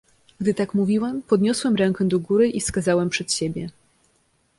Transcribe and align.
"Gdy 0.41 0.53
tak 0.53 0.73
mówiłem, 0.73 1.21
podniosłem 1.21 1.75
rękę 1.75 2.05
do 2.07 2.19
góry 2.19 2.49
i 2.49 2.61
wskazałem 2.61 3.09
przed 3.09 3.33
siebie." 3.33 3.69